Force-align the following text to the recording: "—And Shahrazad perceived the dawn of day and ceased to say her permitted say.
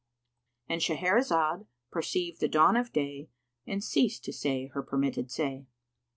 "—And 0.67 0.81
Shahrazad 0.81 1.67
perceived 1.91 2.39
the 2.39 2.47
dawn 2.47 2.75
of 2.75 2.91
day 2.91 3.29
and 3.67 3.83
ceased 3.83 4.25
to 4.25 4.33
say 4.33 4.65
her 4.73 4.81
permitted 4.81 5.29
say. 5.29 5.67